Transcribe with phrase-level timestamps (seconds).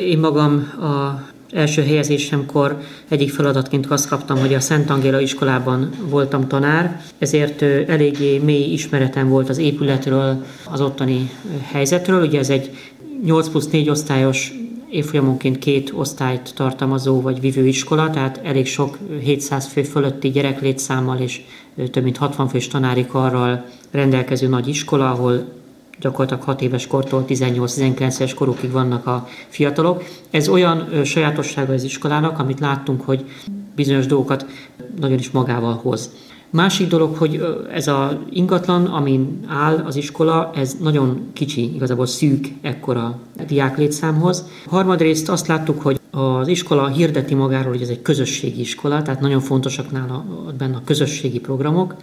[0.00, 1.22] Én magam a
[1.52, 8.38] első helyezésemkor egyik feladatként azt kaptam, hogy a Szent Angéla iskolában voltam tanár, ezért eléggé
[8.38, 11.30] mély ismeretem volt az épületről, az ottani
[11.62, 12.26] helyzetről.
[12.26, 12.70] Ugye ez egy
[13.24, 14.52] 8 plusz 4 osztályos
[14.90, 21.40] évfolyamonként két osztályt tartalmazó vagy vívő iskola, tehát elég sok 700 fő fölötti gyereklétszámmal és
[21.90, 25.56] több mint 60 fős tanári karral rendelkező nagy iskola, ahol
[26.00, 30.04] gyakorlatilag 6 éves kortól 18-19 es korukig vannak a fiatalok.
[30.30, 33.24] Ez olyan sajátossága az iskolának, amit láttunk, hogy
[33.74, 34.46] bizonyos dolgokat
[35.00, 36.10] nagyon is magával hoz.
[36.50, 42.48] Másik dolog, hogy ez a ingatlan, amin áll az iskola, ez nagyon kicsi, igazából szűk
[42.60, 44.44] ekkora diáklétszámhoz.
[44.66, 49.40] Harmadrészt azt láttuk, hogy az iskola hirdeti magáról, hogy ez egy közösségi iskola, tehát nagyon
[49.40, 50.24] fontosak nála
[50.58, 51.94] benne a közösségi programok.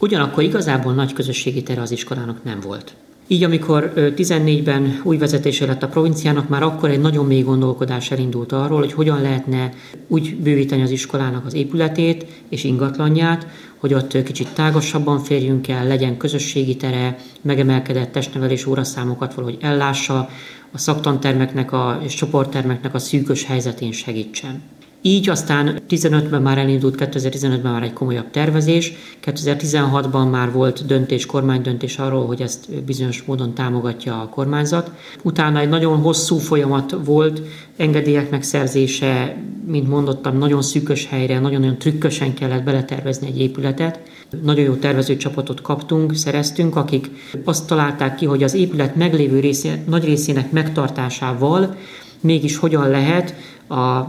[0.00, 2.94] Ugyanakkor igazából nagy közösségi tere az iskolának nem volt.
[3.26, 8.52] Így amikor 14-ben új vezetése lett a provinciának, már akkor egy nagyon mély gondolkodás elindult
[8.52, 9.72] arról, hogy hogyan lehetne
[10.06, 16.16] úgy bővíteni az iskolának az épületét és ingatlanját, hogy ott kicsit tágasabban férjünk el, legyen
[16.16, 20.28] közösségi tere, megemelkedett testnevelés óraszámokat valahogy ellássa,
[20.72, 24.62] a szaktantermeknek a, és csoporttermeknek a szűkös helyzetén segítsen.
[25.06, 28.92] Így aztán 15-ben már elindult, 2015-ben már egy komolyabb tervezés,
[29.24, 34.90] 2016-ban már volt döntés, kormánydöntés arról, hogy ezt bizonyos módon támogatja a kormányzat.
[35.22, 37.42] Utána egy nagyon hosszú folyamat volt,
[37.76, 44.00] engedélyek megszerzése, mint mondottam, nagyon szűkös helyre, nagyon-nagyon trükkösen kellett beletervezni egy épületet.
[44.42, 47.10] Nagyon jó tervezőcsapatot kaptunk, szereztünk, akik
[47.44, 51.76] azt találták ki, hogy az épület meglévő része, nagy részének megtartásával
[52.24, 53.34] mégis hogyan lehet
[53.68, 54.04] a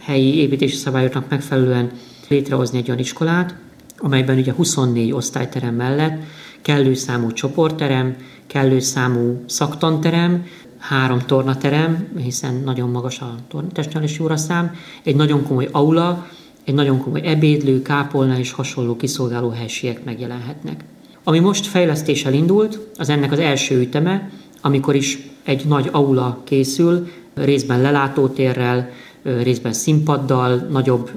[0.00, 1.90] helyi építési szabályoknak megfelelően
[2.28, 3.54] létrehozni egy olyan iskolát,
[3.98, 6.22] amelyben ugye 24 osztályterem mellett
[6.62, 10.46] kellő számú csoportterem, kellő számú szaktanterem,
[10.78, 13.34] három tornaterem, hiszen nagyon magas a
[13.72, 16.26] testnevelési óraszám, egy nagyon komoly aula,
[16.64, 20.84] egy nagyon komoly ebédlő, kápolna és hasonló kiszolgáló helységek megjelenhetnek.
[21.24, 24.30] Ami most fejlesztéssel indult, az ennek az első üteme,
[24.60, 28.90] amikor is egy nagy aula készül, részben lelátótérrel,
[29.22, 31.10] részben színpaddal, nagyobb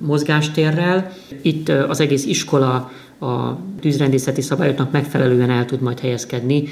[0.00, 1.12] mozgástérrel.
[1.42, 6.68] Itt az egész iskola a tűzrendészeti szabályoknak megfelelően el tud majd helyezkedni,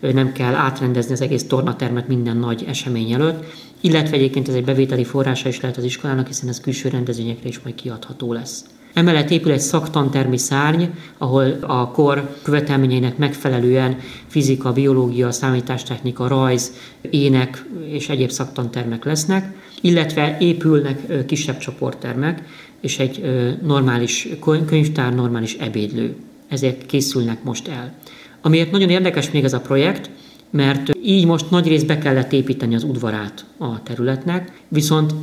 [0.00, 3.44] nem kell átrendezni az egész tornatermet minden nagy esemény előtt,
[3.80, 7.60] illetve egyébként ez egy bevételi forrása is lehet az iskolának, hiszen ez külső rendezvényekre is
[7.60, 8.64] majd kiadható lesz.
[8.92, 10.84] Emellett épül egy szaktantermi szárny,
[11.18, 13.96] ahol a kor követelményeinek megfelelően
[14.26, 16.72] fizika, biológia, számítástechnika, rajz,
[17.10, 22.42] ének és egyéb szaktantermek lesznek, illetve épülnek kisebb csoporttermek,
[22.80, 23.22] és egy
[23.62, 24.28] normális
[24.66, 26.16] könyvtár, normális ebédlő.
[26.48, 27.94] Ezek készülnek most el.
[28.40, 30.10] Amiért nagyon érdekes még ez a projekt,
[30.50, 35.14] mert így most nagy részt be kellett építeni az udvarát a területnek, viszont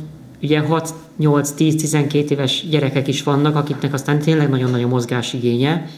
[0.42, 5.88] ugye 6, 8, 10, 12 éves gyerekek is vannak, akiknek aztán tényleg nagyon-nagyon mozgásigénye.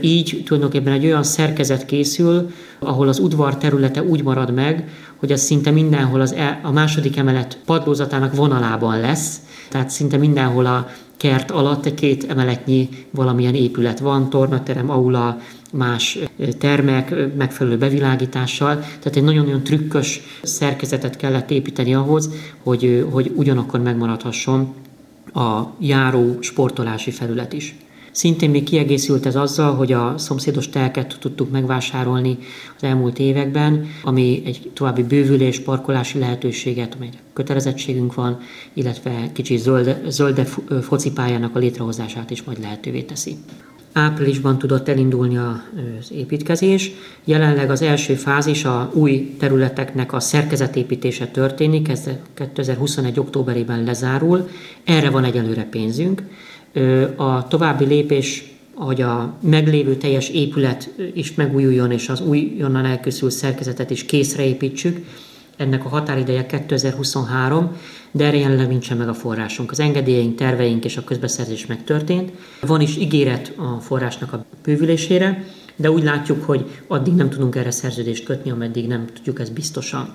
[0.00, 5.40] Így tulajdonképpen egy olyan szerkezet készül, ahol az udvar területe úgy marad meg, hogy az
[5.40, 11.50] szinte mindenhol az e, a második emelet padlózatának vonalában lesz, tehát szinte mindenhol a kert
[11.50, 15.38] alatt egy két emeletnyi valamilyen épület van, tornaterem, aula,
[15.72, 16.18] más
[16.58, 22.30] termek megfelelő bevilágítással, tehát egy nagyon-nagyon trükkös szerkezetet kellett építeni ahhoz,
[22.62, 24.74] hogy, hogy ugyanakkor megmaradhasson
[25.34, 27.74] a járó sportolási felület is.
[28.12, 32.38] Szintén még kiegészült ez azzal, hogy a szomszédos telket tudtuk megvásárolni
[32.76, 38.38] az elmúlt években, ami egy további bővülés, parkolási lehetőséget, amely kötelezettségünk van,
[38.72, 40.44] illetve kicsi zöld, zölde
[40.82, 43.36] focipályának a létrehozását is majd lehetővé teszi.
[43.92, 46.90] Áprilisban tudott elindulni az építkezés.
[47.24, 53.18] Jelenleg az első fázis a új területeknek a szerkezetépítése történik, ez 2021.
[53.18, 54.48] októberében lezárul.
[54.84, 56.22] Erre van egyelőre pénzünk.
[57.16, 63.90] A további lépés, hogy a meglévő teljes épület is megújuljon, és az újonnan elkészült szerkezetet
[63.90, 65.06] is készre építsük.
[65.60, 67.76] Ennek a határideje 2023,
[68.10, 69.70] de erre jelenleg nincsen meg a forrásunk.
[69.70, 72.32] Az engedélyeink, terveink és a közbeszerzés megtörtént.
[72.60, 75.44] Van is ígéret a forrásnak a bővülésére,
[75.76, 80.14] de úgy látjuk, hogy addig nem tudunk erre szerződést kötni, ameddig nem tudjuk ezt biztosan.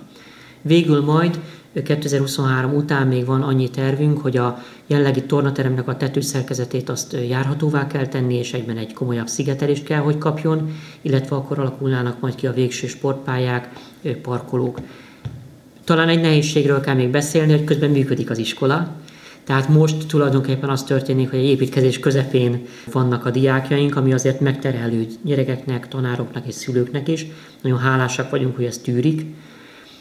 [0.61, 1.39] Végül majd
[1.83, 8.07] 2023 után még van annyi tervünk, hogy a jelenlegi tornateremnek a tetőszerkezetét azt járhatóvá kell
[8.07, 12.53] tenni, és egyben egy komolyabb szigetelést kell, hogy kapjon, illetve akkor alakulnának majd ki a
[12.53, 13.69] végső sportpályák,
[14.21, 14.79] parkolók.
[15.85, 18.95] Talán egy nehézségről kell még beszélni, hogy közben működik az iskola,
[19.43, 25.07] tehát most tulajdonképpen az történik, hogy egy építkezés közepén vannak a diákjaink, ami azért megterhelő
[25.21, 27.25] gyerekeknek, tanároknak és szülőknek is.
[27.61, 29.25] Nagyon hálásak vagyunk, hogy ezt tűrik.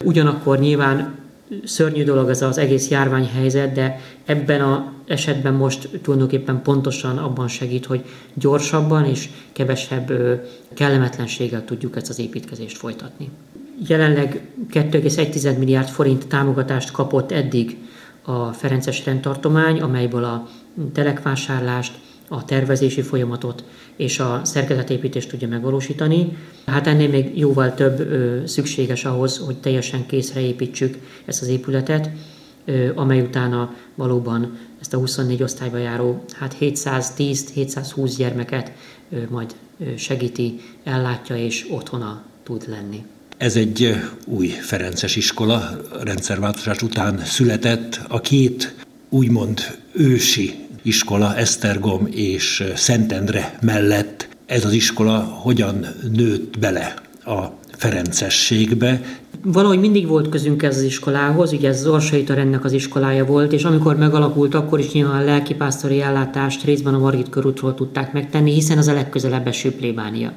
[0.05, 1.19] Ugyanakkor nyilván
[1.65, 7.87] szörnyű dolog ez az egész járványhelyzet, de ebben az esetben most tulajdonképpen pontosan abban segít,
[7.87, 8.05] hogy
[8.35, 10.13] gyorsabban és kevesebb
[10.75, 13.29] kellemetlenséggel tudjuk ezt az építkezést folytatni.
[13.87, 17.77] Jelenleg 2,1 milliárd forint támogatást kapott eddig
[18.23, 20.49] a Ferences rendtartomány, amelyből a
[20.93, 21.99] telekvásárlást,
[22.29, 23.65] a tervezési folyamatot
[23.97, 26.37] és a szerkezetépítést tudja megvalósítani.
[26.67, 32.11] Hát ennél még jóval több ö, szükséges ahhoz, hogy teljesen készre építsük ezt az épületet,
[32.65, 38.73] ö, amely utána valóban ezt a 24 osztályba járó hát 710-720 gyermeket
[39.11, 39.55] ö, majd
[39.97, 43.05] segíti, ellátja és otthona tud lenni.
[43.45, 43.97] Ez egy
[44.27, 48.01] új Ferences iskola, rendszerváltozás után született.
[48.09, 48.75] A két
[49.09, 49.61] úgymond
[49.93, 56.95] ősi iskola Esztergom és Szentendre mellett ez az iskola hogyan nőtt bele
[57.25, 57.43] a
[57.77, 59.01] Ferencességbe.
[59.43, 63.65] Valahogy mindig volt közünk ez az iskolához, ugye ez Zorsai rendnek az iskolája volt, és
[63.65, 68.79] amikor megalakult, akkor is nyilván a lelkipásztori ellátást részben a Margit körútról tudták megtenni, hiszen
[68.79, 70.33] az a legközelebb eső plébánia.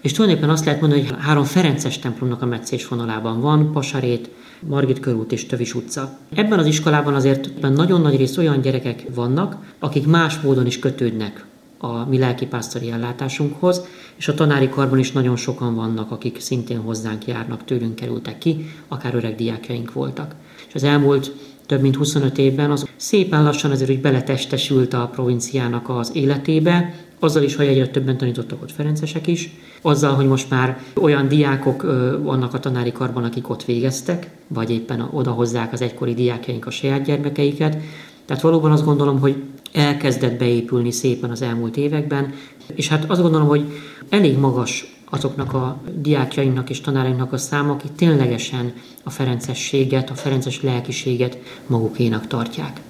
[0.00, 4.30] És tulajdonképpen azt lehet mondani, hogy három Ferences templomnak a meccés vonalában van, Pasarét,
[4.60, 6.18] Margit körút és Tövis utca.
[6.34, 11.44] Ebben az iskolában azért nagyon nagy rész olyan gyerekek vannak, akik más módon is kötődnek
[11.78, 13.86] a mi lelkipásztori ellátásunkhoz,
[14.16, 18.66] és a tanári karban is nagyon sokan vannak, akik szintén hozzánk járnak, tőlünk kerültek ki,
[18.88, 20.34] akár öreg diákjaink voltak.
[20.68, 21.32] És az elmúlt
[21.66, 27.42] több mint 25 évben az szépen lassan azért úgy beletestesült a provinciának az életébe, azzal
[27.42, 29.50] is, hogy egyre többen tanítottak ott ferencesek is,
[29.82, 31.82] azzal, hogy most már olyan diákok
[32.22, 37.04] vannak a tanári karban, akik ott végeztek, vagy éppen odahozzák az egykori diákjaink a saját
[37.04, 37.76] gyermekeiket.
[38.24, 42.32] Tehát valóban azt gondolom, hogy elkezdett beépülni szépen az elmúlt években,
[42.74, 43.64] és hát azt gondolom, hogy
[44.08, 48.72] elég magas azoknak a diákjainknak és tanárainknak a száma, akik ténylegesen
[49.02, 52.80] a ferencességet, a ferences lelkiséget magukénak tartják.